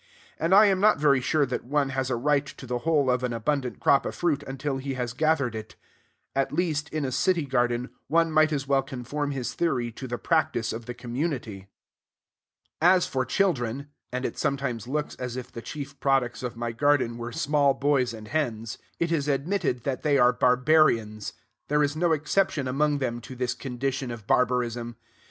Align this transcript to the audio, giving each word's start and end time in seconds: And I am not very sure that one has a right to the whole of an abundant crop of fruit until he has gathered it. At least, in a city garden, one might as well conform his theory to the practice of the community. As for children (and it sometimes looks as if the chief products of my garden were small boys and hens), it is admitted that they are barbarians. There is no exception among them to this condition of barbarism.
And 0.39 0.51
I 0.55 0.65
am 0.65 0.79
not 0.79 0.97
very 0.97 1.21
sure 1.21 1.45
that 1.45 1.63
one 1.63 1.89
has 1.89 2.09
a 2.09 2.15
right 2.15 2.47
to 2.47 2.65
the 2.65 2.79
whole 2.79 3.11
of 3.11 3.21
an 3.23 3.33
abundant 3.33 3.79
crop 3.79 4.03
of 4.03 4.15
fruit 4.15 4.41
until 4.41 4.77
he 4.77 4.95
has 4.95 5.13
gathered 5.13 5.53
it. 5.53 5.75
At 6.35 6.51
least, 6.51 6.89
in 6.89 7.05
a 7.05 7.11
city 7.11 7.45
garden, 7.45 7.91
one 8.07 8.31
might 8.31 8.51
as 8.51 8.67
well 8.67 8.81
conform 8.81 9.29
his 9.29 9.53
theory 9.53 9.91
to 9.91 10.07
the 10.07 10.17
practice 10.17 10.73
of 10.73 10.87
the 10.87 10.95
community. 10.95 11.67
As 12.81 13.05
for 13.05 13.25
children 13.25 13.89
(and 14.11 14.25
it 14.25 14.39
sometimes 14.39 14.87
looks 14.87 15.13
as 15.17 15.37
if 15.37 15.51
the 15.51 15.61
chief 15.61 15.99
products 15.99 16.41
of 16.41 16.57
my 16.57 16.71
garden 16.71 17.19
were 17.19 17.31
small 17.31 17.75
boys 17.75 18.11
and 18.11 18.27
hens), 18.29 18.79
it 18.97 19.11
is 19.11 19.27
admitted 19.27 19.83
that 19.83 20.01
they 20.01 20.17
are 20.17 20.33
barbarians. 20.33 21.33
There 21.67 21.83
is 21.83 21.95
no 21.95 22.11
exception 22.11 22.67
among 22.67 22.97
them 22.97 23.21
to 23.21 23.35
this 23.35 23.53
condition 23.53 24.09
of 24.09 24.25
barbarism. 24.25 24.95